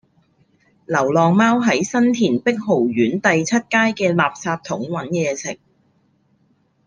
[0.87, 3.61] 流浪貓喺新田碧豪苑第七街
[4.09, 5.59] 嘅垃圾桶搵野食